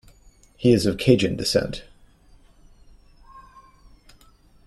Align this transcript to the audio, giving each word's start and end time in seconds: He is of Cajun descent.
He 0.57 0.73
is 0.73 0.87
of 0.87 0.97
Cajun 0.97 1.35
descent. 1.35 1.83